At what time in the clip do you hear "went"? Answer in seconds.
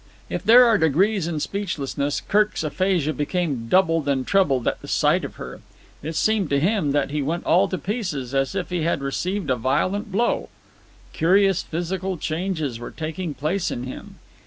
7.21-7.45